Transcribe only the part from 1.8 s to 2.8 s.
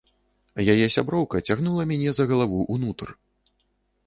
мяне за галаву